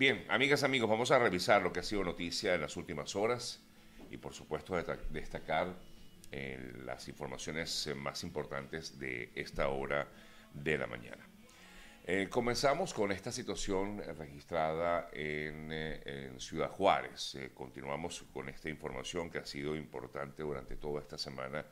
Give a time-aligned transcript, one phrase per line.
[0.00, 3.60] Bien, amigas, amigos, vamos a revisar lo que ha sido noticia en las últimas horas
[4.10, 4.74] y por supuesto
[5.10, 5.76] destacar
[6.32, 10.08] eh, las informaciones eh, más importantes de esta hora
[10.54, 11.22] de la mañana.
[12.06, 17.36] Eh, comenzamos con esta situación registrada en, en Ciudad Juárez.
[17.52, 21.62] continuamos con esta información que ha sido importante durante toda esta semana.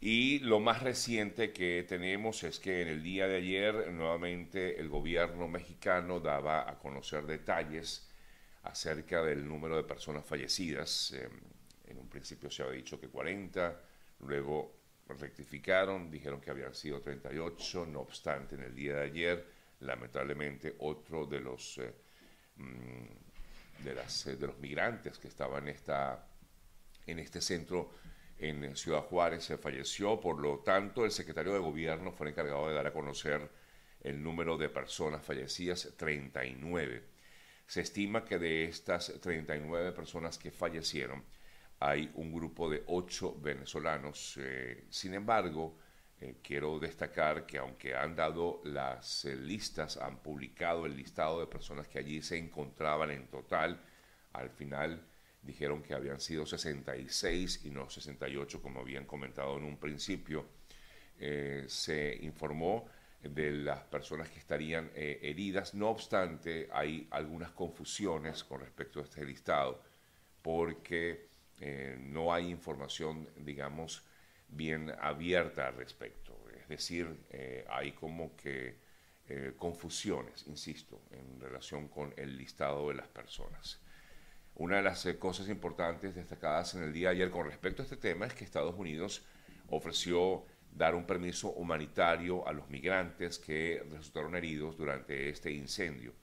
[0.00, 4.88] Y lo más reciente que tenemos es que en el día de ayer nuevamente el
[4.88, 8.08] gobierno mexicano daba a conocer detalles
[8.62, 11.12] acerca del número de personas fallecidas.
[11.12, 11.30] Em,
[11.88, 13.78] en un principio se había dicho que 40,
[14.20, 14.74] luego
[15.08, 19.46] rectificaron, dijeron que habían sido 38, no obstante en el día de ayer
[19.80, 21.94] lamentablemente otro de los, eh,
[22.56, 26.26] mm, de, las, eh, de los migrantes que estaban en, esta,
[27.06, 27.90] en este centro
[28.40, 32.74] en Ciudad Juárez se falleció, por lo tanto el secretario de gobierno fue encargado de
[32.74, 33.50] dar a conocer
[34.02, 37.04] el número de personas fallecidas, 39.
[37.66, 41.22] Se estima que de estas 39 personas que fallecieron,
[41.80, 44.38] hay un grupo de 8 venezolanos.
[44.38, 45.78] Eh, sin embargo,
[46.20, 51.46] eh, quiero destacar que aunque han dado las eh, listas, han publicado el listado de
[51.46, 53.80] personas que allí se encontraban en total,
[54.32, 55.09] al final
[55.42, 60.46] dijeron que habían sido 66 y no 68, como habían comentado en un principio.
[61.18, 62.86] Eh, se informó
[63.22, 65.74] de las personas que estarían eh, heridas.
[65.74, 69.82] No obstante, hay algunas confusiones con respecto a este listado,
[70.42, 71.28] porque
[71.60, 74.02] eh, no hay información, digamos,
[74.48, 76.36] bien abierta al respecto.
[76.58, 77.26] Es decir,
[77.68, 78.78] hay como que
[79.56, 83.80] confusiones, insisto, en relación con el listado de las personas.
[84.54, 87.84] Una de las eh, cosas importantes destacadas en el día de ayer con respecto a
[87.84, 89.24] este tema es que Estados Unidos
[89.68, 96.14] ofreció dar un permiso humanitario a los migrantes que resultaron heridos durante este incendio.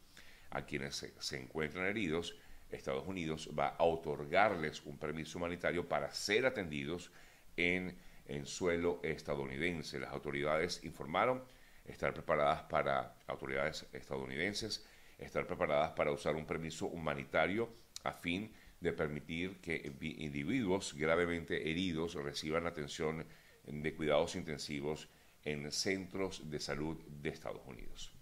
[0.52, 2.38] A quienes se, encuentran heridos,
[2.72, 7.11] Estados Unidos va a otorgarles un permiso humanitario para ser atendidos
[7.58, 9.99] en, en suelo estadounidense.
[9.99, 11.43] Las autoridades informaron
[11.86, 14.86] estar preparadas para, autoridades estadounidenses,
[15.17, 17.70] estar preparadas para usar un permiso humanitario
[18.04, 23.26] a fin de permitir que individuos gravemente heridos reciban atención
[23.64, 25.10] de cuidados intensivos
[25.44, 28.14] en centros de salud de Estados Unidos.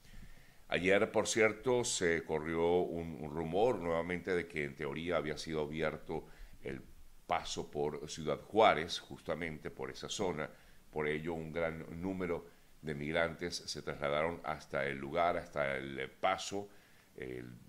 [0.68, 6.28] Ayer, por cierto, se corrió un, rumor nuevamente de que en teoría había sido abierto
[6.64, 6.82] el
[7.28, 10.50] paso por Ciudad Juárez, justamente por esa zona.
[10.92, 12.48] Por ello, un gran número
[12.82, 16.70] de migrantes se trasladaron hasta el lugar, hasta el paso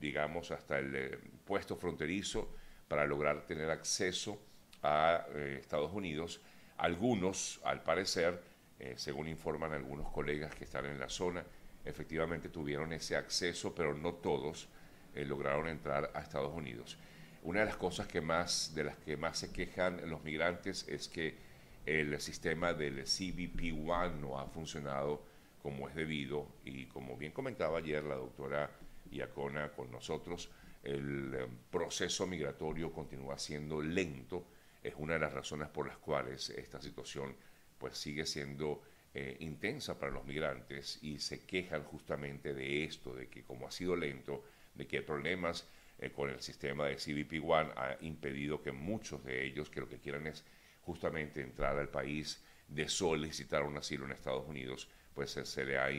[0.01, 2.55] digamos, hasta el eh, puesto fronterizo
[2.89, 4.41] para lograr tener acceso
[4.83, 6.41] a eh, Estados Unidos.
[6.79, 8.43] Algunos, al parecer,
[8.79, 11.45] eh, según informan algunos colegas que están en la zona,
[11.85, 14.69] efectivamente tuvieron ese acceso, pero no todos
[15.15, 16.99] lograron entrar a Estados Unidos.
[17.43, 21.09] Una de las cosas que más, de las que más se quejan los migrantes es
[21.09, 21.39] que
[21.87, 25.23] el sistema del CBP One no ha funcionado
[25.63, 28.71] como es debido y como bien comentaba ayer la doctora
[29.11, 30.51] y Acona con nosotros.
[30.83, 34.47] El eh, proceso migratorio continúa siendo lento.
[34.83, 37.35] Es una de las razones por las cuales esta situación
[37.79, 38.83] pues sigue siendo
[39.15, 43.71] eh, intensa para los migrantes y se quejan justamente de esto, de que como ha
[43.71, 44.45] sido lento,
[44.75, 45.67] de que problemas
[45.99, 49.89] eh, con el sistema de CBP One ha impedido que muchos de ellos, que lo
[49.89, 50.45] que quieran es
[50.83, 55.91] justamente entrar al país de solicitar un asilo en Estados Unidos, pues se le ha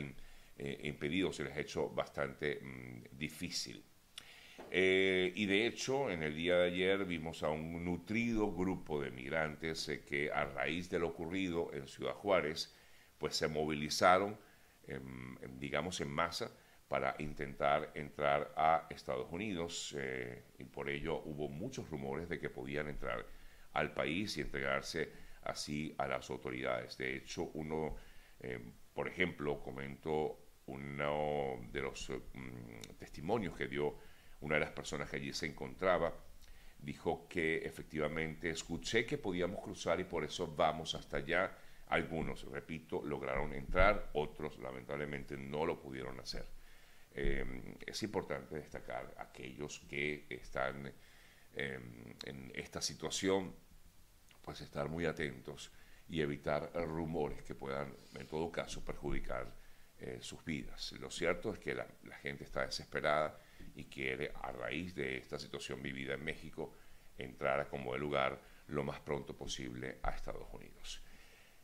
[0.60, 3.84] eh, impedido, se les ha hecho bastante mm, difícil.
[4.72, 9.12] Eh, y de hecho, en el día de ayer vimos a un nutrido grupo de
[9.12, 12.74] migrantes eh, que a raíz de lo ocurrido en Ciudad Juárez,
[13.18, 14.36] pues se movilizaron,
[15.58, 16.50] digamos, en masa
[16.88, 19.96] para intentar entrar a Estados Unidos
[20.58, 23.26] y por ello hubo muchos rumores de que podían entrar
[23.72, 25.10] al país y entregarse
[25.42, 26.96] así a las autoridades.
[26.96, 27.96] De hecho, uno,
[28.94, 33.96] por ejemplo, comentó uno de los mm, testimonios que dio
[34.40, 36.14] una de las personas que allí se encontraba,
[36.78, 41.56] dijo que efectivamente escuché que podíamos cruzar y por eso vamos hasta allá.
[41.88, 46.46] Algunos, repito, lograron entrar, otros lamentablemente no lo pudieron hacer.
[47.14, 50.92] Em, es importante destacar aquellos que están
[51.54, 53.54] em, en esta situación,
[54.42, 55.72] pues estar muy atentos
[56.08, 59.52] y evitar rumores que puedan, en todo caso, perjudicar
[60.00, 60.92] eh, sus vidas.
[60.92, 61.86] Lo cierto es que la,
[62.22, 63.38] gente está desesperada
[63.74, 66.74] y quiere, a raíz de esta situación vivida en México,
[67.16, 71.02] entrar a como de lugar lo más pronto posible a Estados Unidos.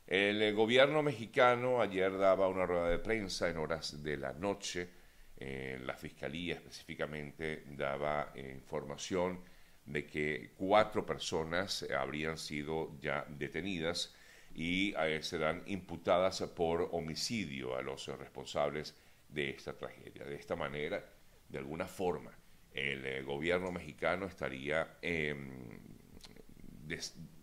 [0.06, 4.90] El eh, gobierno mexicano ayer daba una rueda de prensa en horas de la noche
[5.36, 9.40] eh, la fiscalía específicamente daba información
[9.84, 14.14] de que cuatro personas habrían sido ya detenidas
[14.54, 18.94] y serán imputadas por homicidio a los responsables
[19.28, 20.24] de esta tragedia.
[20.24, 21.04] De esta manera,
[21.48, 22.32] de alguna forma,
[22.72, 25.50] el gobierno mexicano estaría em,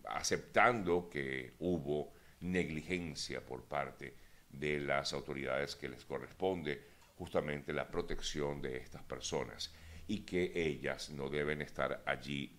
[0.04, 4.14] aceptando que hubo negligencia por parte
[4.50, 6.82] de las autoridades que les corresponde
[7.16, 9.72] justamente la protección de estas personas
[10.06, 12.56] y que ellas no deben estar allí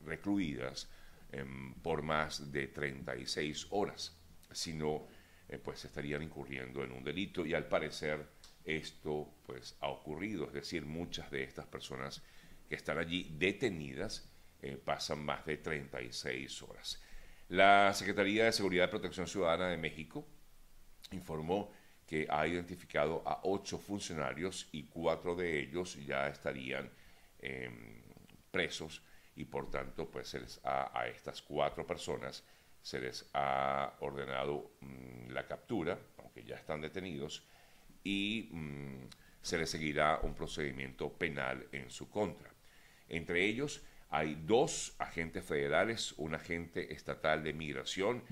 [0.00, 0.88] recluidas
[1.32, 4.16] em, por más de 36 horas,
[4.52, 5.06] sino
[5.48, 8.26] eh, pues estarían incurriendo en un delito y al parecer
[8.64, 12.22] esto pues ha ocurrido, es decir, muchas de estas personas
[12.68, 14.28] que están allí detenidas
[14.62, 17.00] eh, pasan más de 36 horas.
[17.48, 20.26] La Secretaría de Seguridad y Protección Ciudadana de México
[21.12, 21.72] informó
[22.06, 26.90] que ha identificado a ocho funcionarios y cuatro de ellos ya estarían
[27.38, 28.02] em,
[28.50, 29.02] presos
[29.36, 32.44] y por tanto pues a estas cuatro personas
[32.86, 37.42] se les ha ordenado mm, la captura, aunque ya están detenidos,
[38.04, 39.08] y mm,
[39.42, 42.48] se les seguirá un procedimiento penal en su contra.
[43.08, 48.22] Entre ellos hay dos agentes federales, un agente estatal de migración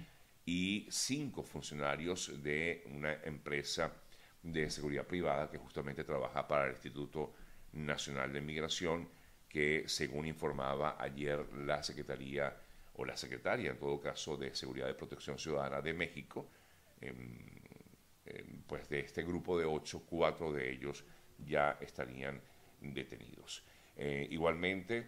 [0.47, 3.93] y cinco funcionarios de una empresa
[4.41, 7.35] de seguridad privada que justamente trabaja para el Instituto
[7.73, 9.09] Nacional de Migración,
[9.55, 12.53] que según informaba ayer la Secretaría
[12.97, 16.49] o la Secretaria, en todo caso, de Seguridad y Protección Ciudadana de México,
[17.01, 17.39] em,
[18.27, 21.05] em, pues de este grupo de ocho, cuatro de ellos
[21.39, 22.41] ya estarían
[22.81, 23.63] detenidos.
[23.97, 25.07] Eh, igualmente,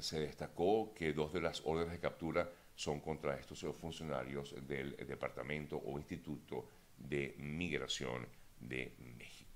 [0.00, 5.76] se destacó que dos de las órdenes de captura son contra estos funcionarios del Departamento
[5.78, 8.26] o Instituto de Migración
[8.58, 9.47] de México.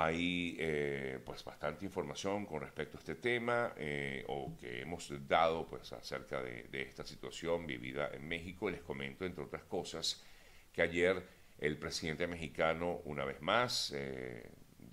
[0.00, 5.66] Hay eh, pues bastante información con respecto a este tema eh, o que hemos dado
[5.66, 8.70] pues acerca de, esta situación vivida en México.
[8.70, 10.22] Les comento entre otras cosas
[10.72, 11.20] que ayer
[11.58, 14.48] el presidente mexicano una vez más eh,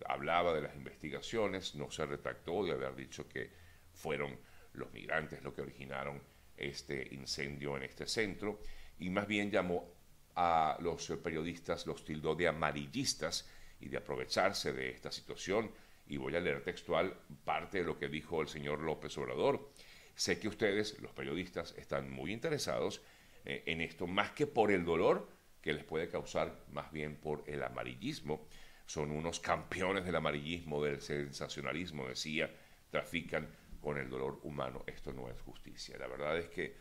[0.07, 3.51] hablaba de las investigaciones, no se retractó de haber dicho que
[3.93, 4.35] fueron
[4.73, 6.19] los migrantes los que originaron
[6.57, 8.59] este incendio en este centro
[8.97, 9.87] y más bien llamó
[10.35, 13.47] a los periodistas, los tildó de amarillistas
[13.79, 15.71] y de aprovecharse de esta situación.
[16.07, 19.71] Y voy a leer textual parte de lo que dijo el señor López Obrador.
[20.15, 23.01] Sé que ustedes, los periodistas, están muy interesados
[23.43, 25.27] eh, en esto, más que por el dolor
[25.61, 28.47] que les puede causar, más bien por el amarillismo.
[28.85, 32.51] Son unos campeones del amarillismo, del sensacionalismo, decía,
[32.91, 33.49] trafican
[33.81, 34.83] con el dolor humano.
[34.85, 35.97] Esto no es justicia.
[35.97, 36.75] La verdad es que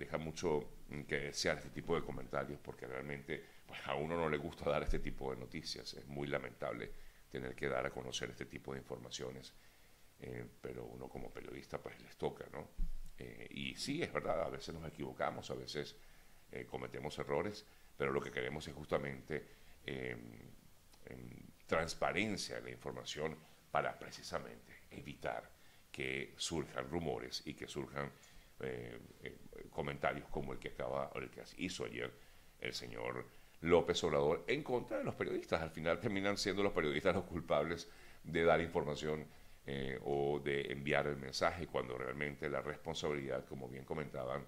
[0.00, 0.68] deja mucho
[1.06, 4.82] que desear este tipo de comentarios porque realmente pues, a uno no le gusta dar
[4.82, 5.94] este tipo de noticias.
[5.94, 6.90] Es muy lamentable
[7.30, 9.52] tener que dar a conocer este tipo de informaciones,
[10.20, 12.70] eh, pero uno como periodista pues les toca, ¿no?
[13.18, 15.94] Eh, y sí, es verdad, a veces nos equivocamos, a veces
[16.50, 17.64] eh, cometemos errores,
[17.96, 19.60] pero lo que queremos es justamente
[21.66, 23.36] transparencia en la información
[23.70, 25.50] para precisamente evitar
[25.90, 28.12] que surjan rumores y que surjan
[28.60, 29.36] eh, eh,
[29.70, 32.12] comentarios como el que acaba, el que hizo ayer
[32.60, 33.26] el señor
[33.60, 35.62] López Obrador en contra de los periodistas.
[35.62, 37.88] Al final terminan siendo los periodistas los culpables
[38.24, 39.26] de dar información
[39.66, 44.46] eh, o de enviar el mensaje cuando realmente la responsabilidad, como bien comentaban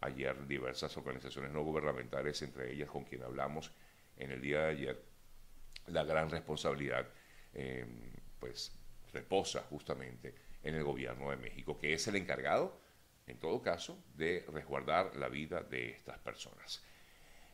[0.00, 3.72] ayer diversas organizaciones no gubernamentales, entre ellas con quien hablamos
[4.16, 5.02] en el día de ayer,
[5.86, 7.08] la gran responsabilidad
[8.38, 8.72] pues
[9.12, 12.80] reposa justamente en el gobierno de México, que es el encargado,
[13.26, 16.82] en todo caso, de resguardar la vida de estas personas.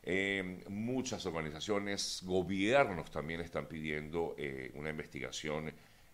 [0.03, 5.73] Eh, muchas organizaciones, gobiernos también están pidiendo eh, una investigación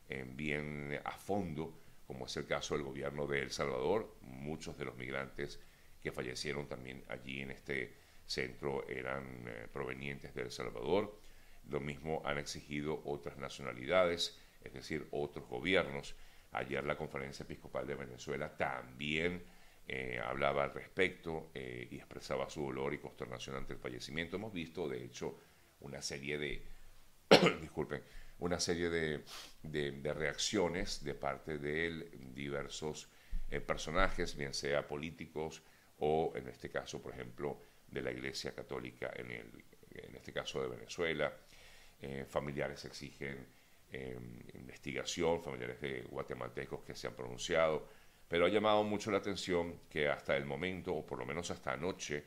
[0.08, 4.16] eh, bien a fondo, como es el caso del gobierno de El Salvador.
[4.22, 5.60] Muchos de los migrantes
[6.02, 7.94] que fallecieron también allí en este
[8.26, 11.18] centro eran provenientes de El Salvador.
[11.70, 16.14] Lo mismo han exigido otras nacionalidades, es decir, otros gobiernos.
[16.54, 19.42] Ayer la Conferencia Episcopal de Venezuela también
[19.88, 24.36] eh, hablaba al respecto eh, y expresaba su dolor y consternación ante el fallecimiento.
[24.36, 25.36] Hemos visto, de hecho,
[25.80, 26.62] una serie de,
[27.60, 28.02] disculpen,
[28.38, 29.24] una serie de,
[29.62, 33.10] de, reacciones de parte de diversos
[33.50, 35.62] eh, personajes, bien sea políticos
[35.98, 40.62] o, en este caso, por ejemplo, de la Iglesia Católica en, el, en este caso
[40.62, 41.32] de Venezuela.
[42.28, 43.46] familiares exigen
[44.54, 47.88] investigación, familiares de guatemaltecos que se han pronunciado,
[48.28, 51.72] pero ha llamado mucho la atención que hasta el momento, o por lo menos hasta
[51.72, 52.24] anoche,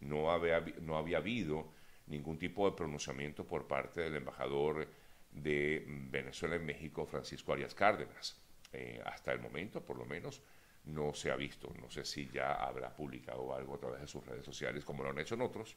[0.00, 1.72] no había, no había habido
[2.06, 4.88] ningún tipo de pronunciamiento por parte del embajador
[5.30, 8.40] de Venezuela en México, Francisco Arias Cárdenas.
[8.72, 10.42] Eh, hasta el momento, por lo menos,
[10.84, 11.72] no se ha visto.
[11.80, 15.10] No sé si ya habrá publicado algo a través de sus redes sociales, como lo
[15.10, 15.76] han hecho en otros,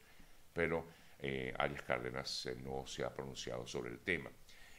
[0.52, 0.86] pero
[1.18, 4.30] eh, Arias Cárdenas no se ha pronunciado sobre el tema.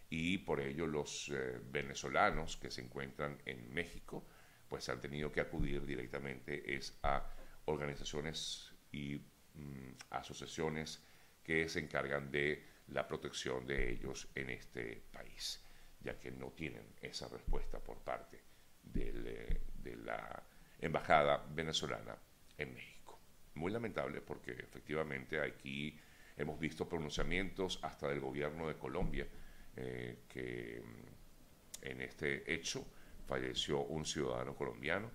[0.10, 1.32] Y por ello los
[1.72, 4.26] venezolanos que se encuentran en México,
[4.70, 7.26] pues han tenido que acudir directamente es a
[7.66, 9.22] organizaciones y
[9.56, 11.04] mm, asociaciones
[11.44, 15.64] que se encargan de la protección de ellos en este país,
[16.02, 18.42] ya que no tienen esa respuesta por parte
[18.96, 20.44] eh, de la
[20.80, 22.18] Embajada venezolana
[22.58, 23.18] en México.
[23.56, 25.98] Muy lamentable porque efectivamente aquí
[26.36, 29.26] hemos visto pronunciamientos hasta del gobierno de Colombia
[29.78, 32.86] eh, que mm, en este hecho
[33.28, 35.10] falleció un ciudadano colombiano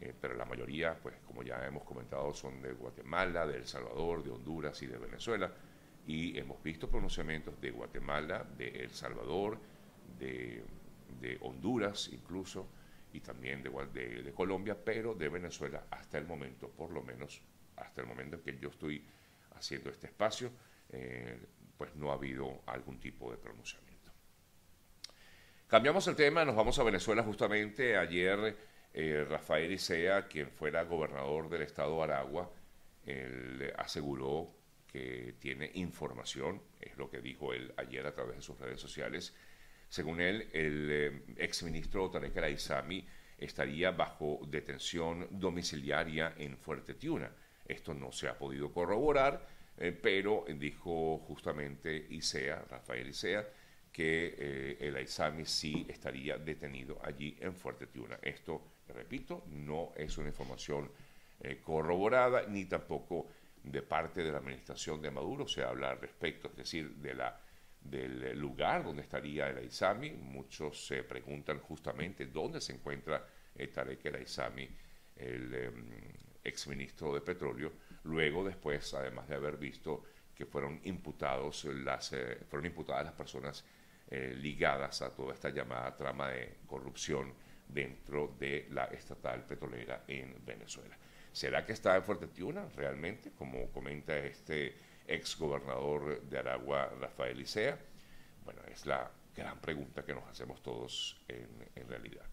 [0.00, 4.24] eh, pero la mayoría, pues como ya hemos comentado, son de Guatemala, de El Salvador,
[4.24, 5.52] de Honduras y de Venezuela.
[6.06, 9.58] Y hemos visto pronunciamientos de Guatemala, de El Salvador,
[10.18, 10.64] de,
[11.42, 12.66] Honduras incluso,
[13.12, 17.42] y también de, Colombia, pero de Venezuela hasta el momento, por lo menos
[17.76, 19.04] hasta el momento en que yo estoy
[19.54, 20.50] haciendo este espacio,
[20.88, 21.38] eh,
[21.76, 23.89] pues no ha habido algún tipo de pronunciamiento.
[25.70, 27.96] Cambiamos el tema, nos vamos a Venezuela justamente.
[27.96, 28.56] Ayer
[28.92, 32.50] eh, Rafael Isea, quien fuera gobernador del estado Aragua,
[33.78, 34.50] aseguró
[34.88, 39.32] que tiene información, es lo que dijo él ayer a través de sus redes sociales.
[39.88, 43.06] Según él, el eh, exministro Tarek El Aizami
[43.38, 47.30] estaría bajo detención domiciliaria en Fuerte Tiuna.
[47.64, 49.46] Esto no se ha podido corroborar,
[49.78, 53.46] eh, pero dijo justamente Isea, Rafael Isea,
[53.92, 58.18] que el Aizami sí estaría detenido allí en Fuerte Tiuna.
[58.22, 60.90] Esto repito, no es una información
[61.40, 63.28] eh, corroborada ni tampoco
[63.62, 67.40] de parte de la administración de Maduro se habla al respecto, es decir, de la,
[67.80, 70.10] del lugar donde estaría el Aizami.
[70.10, 73.26] Muchos se preguntan justamente dónde se encuentra
[73.74, 74.68] Tarek el Aizami,
[75.16, 75.70] el eh,
[76.44, 77.72] exministro de Petróleo,
[78.04, 80.04] luego después, además de haber visto
[80.34, 83.62] que fueron imputados las, eh, fueron imputadas las personas
[84.10, 87.32] ligadas a toda esta llamada trama de corrupción
[87.66, 90.96] dentro de la estatal petrolera en Venezuela.
[91.32, 94.76] ¿Será que está en Fuerte Tiuna realmente, como comenta este
[95.06, 97.78] ex gobernador de Aragua, Rafael Isea?
[98.44, 102.29] Bueno, es la gran pregunta que nos hacemos todos en realidad.